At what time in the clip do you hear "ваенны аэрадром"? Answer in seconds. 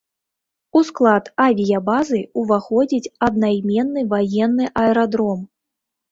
4.13-5.45